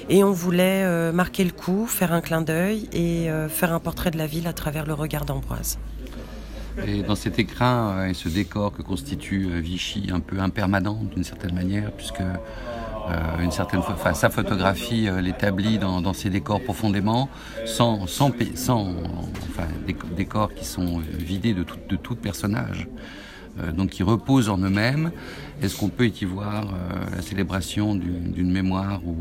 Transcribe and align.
et 0.09 0.25
on 0.25 0.33
voulait 0.33 0.83
euh, 0.85 1.13
marquer 1.13 1.45
le 1.45 1.51
coup, 1.51 1.87
faire 1.87 2.13
un 2.13 2.21
clin 2.21 2.43
d'œil 2.43 2.89
et 2.93 3.31
euh, 3.31 3.49
faire 3.49 3.73
un 3.73 3.81
portrait 3.81 4.11
de 4.11 4.19
la 4.19 4.27
ville 4.27 4.47
à 4.47 4.53
travers 4.53 4.87
le 4.87 4.95
regard 4.95 5.25
d'Ambroise. 5.25 5.79
Et 6.87 7.03
dans 7.03 7.17
cet 7.17 7.39
écrin 7.39 8.07
et 8.07 8.15
ce 8.15 8.29
décor 8.29 8.73
que 8.73 8.83
constitue 8.83 9.61
Vichy, 9.61 10.11
un 10.13 10.21
peu 10.21 10.39
impermanent 10.39 11.03
d'une 11.13 11.25
certaine 11.25 11.53
manière, 11.53 11.91
puisque 11.91 12.23
euh, 13.09 13.43
une 13.43 13.51
certaine, 13.51 13.81
enfin, 13.81 14.13
sa 14.13 14.29
photographie 14.29 15.09
euh, 15.09 15.21
l'établit 15.21 15.79
dans, 15.79 16.01
dans, 16.01 16.13
ses 16.13 16.29
décors 16.31 16.63
profondément, 16.63 17.29
sans, 17.65 18.07
sans, 18.07 18.33
sans 18.55 18.89
enfin, 19.49 19.67
des 19.87 19.97
décors 20.15 20.53
qui 20.53 20.65
sont 20.65 20.99
vidés 20.99 21.55
de 21.55 21.63
tout, 21.63 21.79
de 21.89 21.97
tout 21.97 22.17
personnage, 22.17 22.87
euh, 23.61 23.73
donc 23.73 23.91
qui 23.91 24.03
reposent 24.03 24.49
en 24.49 24.59
eux-mêmes. 24.59 25.11
Est-ce 25.63 25.77
qu'on 25.77 25.89
peut 25.89 26.09
y 26.09 26.25
voir 26.25 26.67
la 27.15 27.23
célébration 27.23 27.95
d'une 27.95 28.51
mémoire 28.51 29.01
où, 29.05 29.17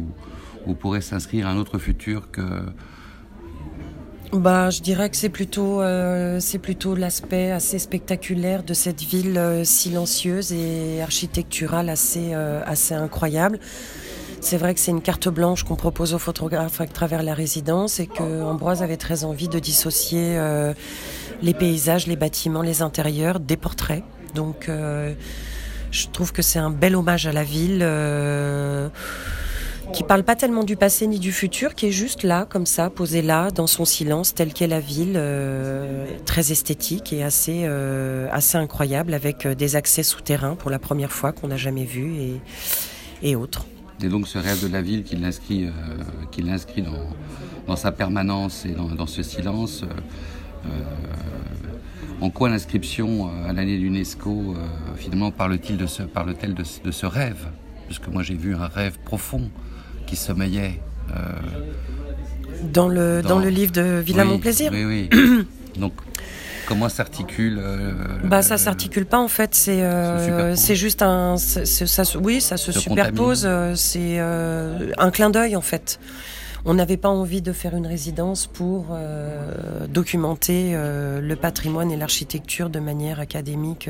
où 0.68 0.74
pourrait 0.76 1.02
s'inscrire 1.02 1.48
un 1.48 1.58
autre 1.58 1.80
futur 1.80 2.30
que 2.30 2.42
bah, 4.34 4.70
je 4.70 4.82
dirais 4.82 5.10
que 5.10 5.16
c'est 5.16 5.30
plutôt, 5.30 5.82
euh, 5.82 6.40
c'est 6.42 6.60
plutôt 6.60 6.96
l'aspect 6.96 7.52
assez 7.52 7.80
spectaculaire 7.80 8.64
de 8.64 8.74
cette 8.74 9.02
ville 9.02 9.38
euh, 9.38 9.64
silencieuse 9.64 10.52
et 10.52 11.02
architecturale 11.02 11.88
assez, 11.90 12.34
euh, 12.34 12.62
assez 12.66 12.94
incroyable. 12.94 13.60
C'est 14.42 14.58
vrai 14.58 14.74
que 14.74 14.82
c'est 14.82 14.92
une 14.92 15.02
carte 15.02 15.30
blanche 15.30 15.64
qu'on 15.64 15.78
propose 15.78 16.14
aux 16.14 16.20
photographes 16.20 16.82
à 16.82 16.86
travers 16.88 17.24
la 17.24 17.34
résidence 17.34 18.00
et 18.00 18.08
que 18.08 18.44
Ambroise 18.44 18.84
avait 18.84 18.98
très 18.98 19.24
envie 19.24 19.48
de 19.48 19.60
dissocier 19.60 20.40
les 21.42 21.54
paysages, 21.56 22.06
les 22.06 22.16
bâtiments, 22.16 22.62
les 22.62 22.84
intérieurs 22.84 23.40
des 23.40 23.58
portraits. 23.58 24.04
Donc, 24.36 24.70
je 24.70 26.08
trouve 26.14 26.34
que 26.34 26.44
c'est 26.44 26.60
un 26.60 26.70
bel 26.70 26.96
hommage 26.96 27.26
à 27.26 27.32
la 27.32 27.44
ville 27.44 27.84
qui 29.94 30.04
parle 30.04 30.24
pas 30.24 30.36
tellement 30.36 30.64
du 30.64 30.76
passé 30.76 31.08
ni 31.08 31.20
du 31.20 31.32
futur, 31.32 31.76
qui 31.76 31.88
est 31.88 31.92
juste 31.92 32.24
là, 32.24 32.46
comme 32.50 32.66
ça, 32.66 32.90
posé 32.90 33.22
là, 33.22 33.52
dans 33.52 33.68
son 33.68 33.86
silence, 33.86 34.34
tel 34.34 34.54
qu'est 34.54 34.68
la 34.68 34.80
ville, 34.80 35.14
euh, 35.16 36.06
très 36.26 36.52
esthétique 36.52 37.14
et 37.14 37.24
assez, 37.24 37.62
euh, 37.64 38.28
assez 38.32 38.58
incroyable, 38.58 39.14
avec 39.14 39.46
euh, 39.46 39.56
des 39.56 39.76
accès 39.76 40.04
souterrains 40.04 40.56
pour 40.56 40.70
la 40.70 40.80
première 40.80 41.12
fois 41.12 41.32
qu'on 41.32 41.48
n'a 41.48 41.58
jamais 41.58 41.86
vu 41.86 42.40
et, 43.24 43.36
autres. 43.36 43.66
Et 44.04 44.10
donc 44.10 44.28
ce 44.28 44.38
rêve 44.38 44.62
de 44.62 44.72
la 44.72 44.82
ville 44.82 45.04
qui 45.04 45.16
l'inscrit, 45.16 45.72
dans, 47.68 47.76
sa 47.76 47.92
permanence 47.92 48.66
et 48.66 48.76
dans, 48.96 49.08
ce 49.08 49.24
silence. 49.24 49.84
en 52.22 52.30
quoi 52.30 52.50
l'inscription 52.50 53.30
à 53.48 53.54
l'année 53.54 54.06
finalement 54.96 55.32
parle-t-il 55.32 55.78
de 55.78 55.88
ce, 55.88 56.04
parle-t-elle 56.04 56.54
de, 56.54 56.64
de 56.84 56.92
ce 56.92 57.06
rêve? 57.06 57.48
Puisque 57.88 58.08
moi 58.08 58.22
j'ai 58.22 58.36
vu 58.36 58.56
un 58.56 58.68
rêve 58.68 58.98
profond 59.04 59.50
qui 60.08 60.16
sommeillait. 60.16 60.80
Euh, 61.12 61.22
dans, 62.64 62.88
le, 62.88 63.22
dans, 63.22 63.40
le 63.40 63.50
livre 63.50 63.72
de 63.72 64.02
Villa 64.04 64.26
Mon 64.26 64.40
Plaisir 64.40 64.72
Oui, 64.74 64.84
oui. 64.84 65.10
Donc, 65.80 65.94
comment 66.68 66.90
s'articule 66.90 67.60
euh, 67.62 67.94
Bah, 68.24 68.42
ça 68.42 68.58
s'articule 68.58 69.06
pas 69.06 69.20
en 69.20 69.28
fait. 69.28 69.54
C'est 69.54 69.84
euh, 69.84 70.56
c'est 70.56 70.76
juste 70.76 71.02
un. 71.02 71.38
Ça, 71.38 72.04
oui, 72.20 72.42
ça 72.42 72.58
se, 72.58 72.72
superpose. 72.72 73.48
C'est 73.76 74.20
un 74.20 75.12
clin 75.12 75.30
d'œil 75.30 75.56
en 75.56 75.62
fait. 75.62 76.00
On 76.66 76.74
n'avait 76.74 76.98
pas 76.98 77.10
envie 77.10 77.42
de 77.42 77.54
faire 77.54 77.76
une 77.76 77.88
résidence 77.88 78.48
pour 78.48 78.98
documenter 79.88 80.74
le 80.74 81.36
patrimoine 81.36 81.92
et 81.92 81.98
l'architecture 81.98 82.70
de 82.70 82.80
manière 82.80 83.20
académique 83.20 83.90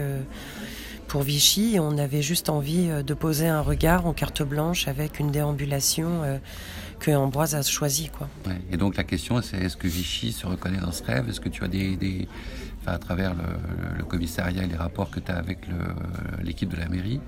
pour 1.07 1.23
Vichy. 1.23 1.77
On 1.79 1.97
avait 1.97 2.21
juste 2.21 2.49
envie 2.49 2.89
euh, 2.89 3.03
de 3.03 3.13
poser 3.13 3.47
un 3.47 3.61
regard 3.61 4.05
en 4.05 4.13
carte 4.13 4.43
blanche 4.43 4.87
avec 4.87 5.19
une 5.19 5.31
déambulation 5.31 6.23
euh, 6.23 6.37
que 6.99 7.11
Ambroise 7.11 7.55
a 7.55 7.61
choisie. 7.61 8.09
Quoi. 8.09 8.27
Et 8.71 8.77
donc 8.77 8.97
la 8.97 9.03
question, 9.03 9.41
c'est 9.41 9.57
est-ce 9.57 9.77
que 9.77 9.87
Vichy 9.87 10.31
se 10.31 10.45
reconnaît 10.45 10.79
dans 10.79 10.91
ce 10.91 11.03
rêve? 11.03 11.29
Est-ce 11.29 11.39
que 11.39 11.49
tu 11.49 11.63
as 11.63 11.67
des, 11.67 12.27
à 12.85 12.97
travers 12.97 13.33
le, 13.97 14.03
commissariat 14.03 14.63
et 14.63 14.67
les 14.67 14.75
rapports 14.75 15.11
que 15.11 15.19
tu 15.19 15.31
as 15.31 15.35
avec 15.35 15.59
l'équipe 16.41 16.69
de 16.69 16.77
la 16.77 16.87
mairie, 16.87 17.19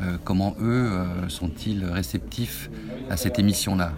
euh, 0.00 0.16
comment 0.22 0.54
eux 0.60 0.90
sont-ils 1.28 1.84
réceptifs 1.84 2.70
à 3.10 3.16
cette 3.16 3.38
émission-là? 3.38 3.92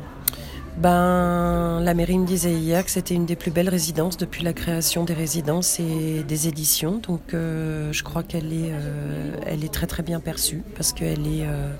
Ben, 0.80 1.80
la 1.80 1.92
mairie 1.92 2.18
me 2.18 2.26
disait 2.26 2.54
hier 2.54 2.82
que 2.82 2.90
c'était 2.90 3.14
une 3.14 3.26
des 3.26 3.36
plus 3.36 3.50
belles 3.50 3.68
résidences 3.68 4.16
depuis 4.16 4.42
la 4.42 4.54
création 4.54 5.04
des 5.04 5.12
résidences 5.12 5.78
et 5.78 6.22
des 6.22 6.48
éditions. 6.48 7.02
Donc, 7.06 7.34
euh, 7.34 7.92
je 7.92 8.02
crois 8.02 8.22
qu'elle 8.22 8.50
est, 8.52 8.72
euh, 8.72 9.36
elle 9.44 9.62
est 9.62 9.72
très 9.72 9.86
très 9.86 10.02
bien 10.02 10.20
perçue 10.20 10.62
parce 10.74 10.94
qu'elle 10.94 11.26
est, 11.26 11.46
euh, 11.46 11.70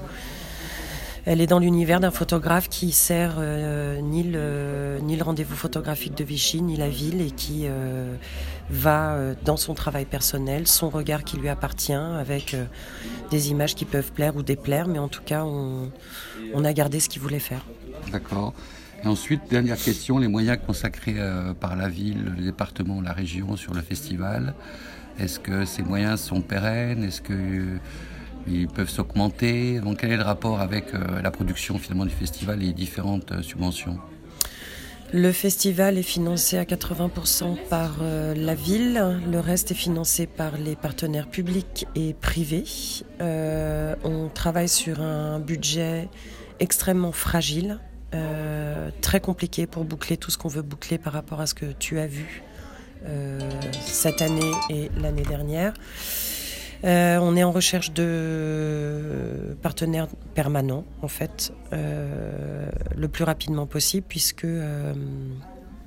elle 1.25 1.41
est 1.41 1.47
dans 1.47 1.61
l'univers 1.61 1.99
d'un 1.99 2.11
photographe 2.11 2.69
qui 2.69 2.93
sert 2.93 3.41
ni 4.03 4.23
le, 4.23 4.99
ni 5.03 5.17
le 5.17 5.23
rendez-vous 5.23 5.57
photographique 5.57 6.15
de 6.15 6.25
Vichy 6.25 6.61
ni 6.61 6.77
la 6.77 6.89
ville 6.89 7.21
et 7.23 7.31
qui 7.31 7.67
va 8.71 9.19
dans 9.45 9.59
son 9.59 9.75
travail 9.75 10.07
personnel, 10.07 10.67
son 10.67 10.89
regard 10.89 11.25
qui 11.25 11.37
lui 11.37 11.51
appartient, 11.51 11.93
avec 11.93 12.57
des 13.31 13.51
images 13.51 13.75
qui 13.75 13.85
peuvent 13.85 14.13
plaire 14.13 14.35
ou 14.35 14.43
déplaire, 14.43 14.89
mais 14.89 14.99
en 14.99 15.09
tout 15.09 15.23
cas, 15.23 15.45
on, 15.45 15.91
on 16.55 16.65
a 16.65 16.73
gardé 16.73 17.01
ce 17.01 17.11
qu'il 17.11 17.21
voulait 17.21 17.39
faire. 17.39 17.67
D'accord. 18.11 18.55
Ensuite, 19.05 19.43
dernière 19.51 19.79
question, 19.79 20.19
les 20.19 20.29
moyens 20.29 20.59
consacrés 20.67 21.15
euh, 21.17 21.55
par 21.55 21.75
la 21.75 21.89
ville, 21.89 22.33
le 22.37 22.43
département, 22.43 23.01
la 23.01 23.13
région 23.13 23.57
sur 23.57 23.73
le 23.73 23.81
festival, 23.81 24.55
est-ce 25.19 25.41
que 25.41 25.65
ces 25.65 25.83
moyens 25.83 26.21
sont 26.21 26.43
pérennes? 26.43 27.05
Est-ce 27.05 27.23
qu'ils 27.23 28.69
peuvent 28.69 28.91
s'augmenter? 28.91 29.81
Quel 29.99 30.13
est 30.13 30.17
le 30.17 30.23
rapport 30.23 30.61
avec 30.61 30.95
euh, 30.95 31.23
la 31.23 31.31
production 31.31 31.79
finalement 31.79 32.05
du 32.07 32.15
festival 32.15 32.63
et 32.63 32.67
les 32.67 32.73
différentes 32.73 33.33
euh, 33.33 33.43
subventions? 33.43 33.99
Le 35.13 35.33
festival 35.33 35.99
est 35.99 36.05
financé 36.05 36.57
à 36.57 36.63
80% 36.63 37.57
par 37.69 37.97
euh, 38.01 38.33
la 38.33 38.55
ville, 38.55 39.21
le 39.29 39.41
reste 39.41 39.73
est 39.73 39.75
financé 39.75 40.29
par 40.29 40.57
les 40.57 40.77
partenaires 40.77 41.29
publics 41.29 41.85
et 41.97 42.15
privés. 42.15 42.63
Euh, 43.21 43.97
on 44.05 44.29
travaille 44.29 44.69
sur 44.69 45.01
un 45.01 45.41
budget 45.41 46.09
extrêmement 46.61 47.11
fragile, 47.11 47.81
euh, 48.15 48.91
très 49.01 49.21
compliqué 49.21 49.67
pour 49.67 49.85
boucler 49.85 50.17
tout 50.17 50.31
ce 50.31 50.39
qu'on 50.39 50.49
veut 50.49 50.63
boucler 50.63 50.99
par 50.99 51.13
rapport 51.13 51.41
à 51.41 51.47
ce 51.47 51.55
que 51.55 51.67
tu 51.67 51.99
as 51.99 52.07
vu 52.07 52.43
cette 53.81 54.21
année 54.21 54.53
et 54.69 54.91
l'année 55.01 55.23
dernière. 55.23 55.73
Euh, 56.85 57.19
on 57.19 57.37
est 57.37 57.45
en 57.45 57.53
recherche 57.53 57.93
de 57.93 59.57
partenaires 59.63 60.09
permanents, 60.35 60.85
en 61.03 61.09
fait, 61.09 61.53
euh, 61.73 62.71
le 62.97 63.09
plus 63.09 63.25
rapidement 63.25 63.67
possible, 63.67 64.07
puisque 64.09 64.45
euh, 64.45 64.95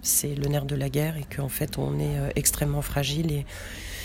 c'est 0.02 0.36
le 0.36 0.48
nerf 0.48 0.66
de 0.66 0.76
la 0.76 0.90
guerre 0.90 1.18
et 1.18 1.26
qu'en 1.36 1.50
fait, 1.50 1.78
on 1.78 2.00
est 2.00 2.18
extrêmement 2.36 2.82
fragile. 2.82 3.32
Et... 3.32 3.46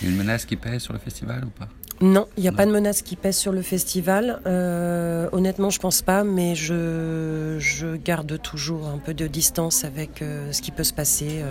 Une 0.01 0.15
menace 0.15 0.45
qui 0.45 0.55
pèse 0.55 0.81
sur 0.81 0.93
le 0.93 0.99
festival 0.99 1.45
ou 1.45 1.49
pas? 1.49 1.67
Non, 2.01 2.27
il 2.37 2.43
n'y 2.43 2.47
a 2.47 2.53
pas 2.53 2.65
de 2.65 2.71
menace 2.71 3.01
qui 3.01 3.15
pèse 3.15 3.37
sur 3.37 3.51
le 3.51 3.61
festival. 3.61 4.39
honnêtement, 4.45 5.69
je 5.69 5.79
pense 5.79 6.01
pas, 6.01 6.23
mais 6.23 6.55
je, 6.55 7.57
je, 7.59 7.95
garde 7.95 8.41
toujours 8.41 8.87
un 8.87 8.97
peu 8.97 9.13
de 9.13 9.27
distance 9.27 9.83
avec 9.83 10.23
ce 10.51 10.61
qui 10.61 10.71
peut 10.71 10.85
se 10.85 10.93
passer 10.93 11.43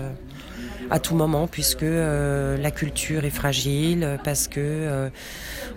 à 0.91 0.99
tout 0.99 1.15
moment, 1.15 1.47
puisque 1.47 1.83
euh, 1.83 2.57
la 2.57 2.71
culture 2.71 3.25
est 3.25 3.31
fragile, 3.31 4.19
parce 4.25 4.49
que 4.49 4.61
euh, 4.61 5.11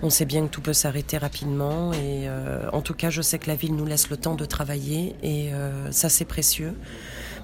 on 0.02 0.10
sait 0.10 0.26
bien 0.26 0.46
que 0.46 0.52
tout 0.52 0.62
peut 0.62 0.74
s'arrêter 0.74 1.18
rapidement. 1.18 1.94
Et 1.94 2.28
euh, 2.28 2.70
en 2.72 2.82
tout 2.82 2.94
cas, 2.94 3.10
je 3.10 3.22
sais 3.22 3.40
que 3.40 3.48
la 3.48 3.56
ville 3.56 3.76
nous 3.76 3.86
laisse 3.86 4.10
le 4.10 4.18
temps 4.18 4.36
de 4.36 4.46
travailler, 4.46 5.16
et 5.24 5.52
ça 5.92 6.10
c'est 6.10 6.26
précieux, 6.26 6.74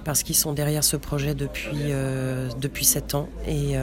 parce 0.04 0.22
qu'ils 0.22 0.36
sont 0.36 0.52
derrière 0.52 0.84
ce 0.84 0.96
projet 0.96 1.34
depuis 1.34 1.92
depuis 2.60 2.84
sept 2.84 3.14
ans. 3.14 3.28
Et 3.46 3.76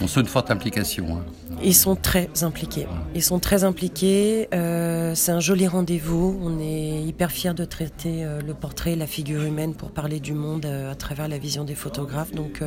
on 0.00 0.06
sent 0.06 0.20
une 0.20 0.26
forte 0.26 0.50
implication. 0.50 1.16
Hein. 1.16 1.24
Ils 1.62 1.74
sont 1.74 1.96
très 1.96 2.28
impliqués. 2.42 2.86
Ils 3.14 3.22
sont 3.22 3.38
très 3.38 3.64
impliqués. 3.64 4.48
Euh, 4.52 5.14
c'est 5.14 5.32
un 5.32 5.40
joli 5.40 5.66
rendez-vous. 5.66 6.38
On 6.42 6.58
est 6.60 7.02
hyper 7.02 7.30
fiers 7.30 7.54
de 7.54 7.64
traiter 7.64 8.24
euh, 8.24 8.40
le 8.42 8.52
portrait, 8.52 8.94
la 8.94 9.06
figure 9.06 9.42
humaine 9.42 9.74
pour 9.74 9.90
parler 9.90 10.20
du 10.20 10.34
monde 10.34 10.66
euh, 10.66 10.92
à 10.92 10.94
travers 10.94 11.28
la 11.28 11.38
vision 11.38 11.64
des 11.64 11.74
photographes. 11.74 12.32
Donc 12.32 12.62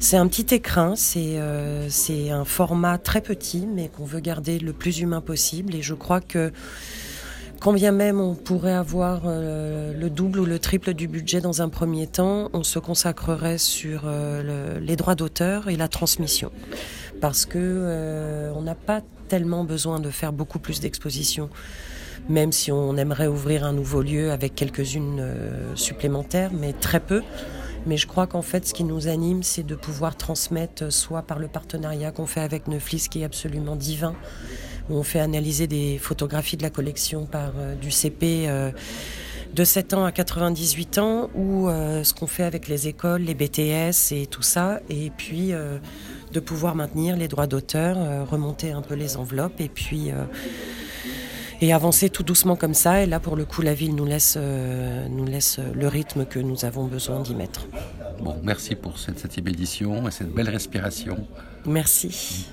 c'est 0.00 0.16
un 0.16 0.26
petit 0.28 0.54
écrin. 0.54 0.94
C'est 0.96 1.38
c'est 1.88 2.30
un 2.30 2.44
format 2.44 2.98
très 2.98 3.20
petit, 3.20 3.66
mais 3.66 3.88
qu'on 3.88 4.04
veut 4.04 4.20
garder 4.20 4.58
le 4.58 4.72
plus 4.72 5.00
humain 5.00 5.20
possible. 5.20 5.74
Et 5.74 5.82
je 5.82 5.94
crois 5.94 6.20
que 6.20 6.52
quand 7.60 7.72
bien 7.72 7.92
même 7.92 8.20
on 8.20 8.34
pourrait 8.34 8.72
avoir 8.72 9.22
euh, 9.24 9.92
le 9.92 10.10
double 10.10 10.40
ou 10.40 10.44
le 10.44 10.58
triple 10.58 10.94
du 10.94 11.08
budget 11.08 11.40
dans 11.40 11.60
un 11.60 11.68
premier 11.68 12.06
temps, 12.06 12.50
on 12.52 12.62
se 12.62 12.78
consacrerait 12.78 13.58
sur 13.58 14.02
euh, 14.04 14.78
les 14.80 14.96
droits 14.96 15.14
d'auteur 15.14 15.68
et 15.68 15.76
la 15.76 15.88
transmission. 15.88 16.52
Parce 17.20 17.46
que 17.46 17.58
euh, 17.58 18.52
on 18.54 18.62
n'a 18.62 18.76
pas 18.76 19.00
tellement 19.28 19.64
besoin 19.64 19.98
de 19.98 20.10
faire 20.10 20.32
beaucoup 20.32 20.60
plus 20.60 20.80
d'expositions, 20.80 21.50
même 22.28 22.52
si 22.52 22.70
on 22.70 22.96
aimerait 22.96 23.26
ouvrir 23.26 23.64
un 23.64 23.72
nouveau 23.72 24.02
lieu 24.02 24.30
avec 24.30 24.54
quelques-unes 24.54 25.22
supplémentaires, 25.74 26.50
mais 26.52 26.72
très 26.72 27.00
peu. 27.00 27.22
Mais 27.86 27.96
je 27.96 28.06
crois 28.06 28.26
qu'en 28.26 28.42
fait, 28.42 28.66
ce 28.66 28.74
qui 28.74 28.84
nous 28.84 29.08
anime, 29.08 29.42
c'est 29.42 29.64
de 29.64 29.74
pouvoir 29.74 30.16
transmettre, 30.16 30.92
soit 30.92 31.22
par 31.22 31.38
le 31.38 31.48
partenariat 31.48 32.10
qu'on 32.10 32.26
fait 32.26 32.40
avec 32.40 32.68
Neuflis, 32.68 33.06
qui 33.10 33.20
est 33.20 33.24
absolument 33.24 33.76
divin, 33.76 34.14
on 34.90 35.02
fait 35.02 35.20
analyser 35.20 35.66
des 35.66 35.98
photographies 35.98 36.56
de 36.56 36.62
la 36.62 36.70
collection 36.70 37.26
par 37.26 37.52
euh, 37.58 37.74
du 37.74 37.90
CP 37.90 38.46
euh, 38.48 38.70
de 39.54 39.64
7 39.64 39.94
ans 39.94 40.04
à 40.04 40.12
98 40.12 40.98
ans, 40.98 41.30
ou 41.34 41.68
euh, 41.68 42.04
ce 42.04 42.12
qu'on 42.12 42.26
fait 42.26 42.42
avec 42.42 42.68
les 42.68 42.86
écoles, 42.86 43.22
les 43.22 43.34
BTS 43.34 44.12
et 44.12 44.26
tout 44.26 44.42
ça, 44.42 44.80
et 44.90 45.10
puis 45.10 45.52
de 46.32 46.40
pouvoir 46.40 46.74
maintenir 46.74 47.16
les 47.16 47.28
droits 47.28 47.46
d'auteur, 47.46 48.28
remonter 48.28 48.72
un 48.72 48.82
peu 48.82 48.94
les 48.94 49.16
enveloppes, 49.16 49.60
et 49.60 49.70
puis 49.70 50.10
et 51.62 51.72
avancer 51.72 52.10
tout 52.10 52.22
doucement 52.22 52.56
comme 52.56 52.74
ça. 52.74 53.02
Et 53.02 53.06
là, 53.06 53.20
pour 53.20 53.36
le 53.36 53.46
coup, 53.46 53.62
la 53.62 53.72
ville 53.72 53.94
nous 53.94 54.04
laisse, 54.04 54.36
nous 54.36 55.24
laisse 55.24 55.58
le 55.74 55.88
rythme 55.88 56.26
que 56.26 56.38
nous 56.38 56.66
avons 56.66 56.84
besoin 56.84 57.20
d'y 57.20 57.34
mettre. 57.34 57.66
Bon, 58.20 58.36
merci 58.42 58.74
pour 58.74 58.98
cette 58.98 59.18
septième 59.18 59.48
édition 59.48 60.06
et 60.06 60.10
cette 60.10 60.32
belle 60.32 60.50
respiration. 60.50 61.26
Merci. 61.64 62.48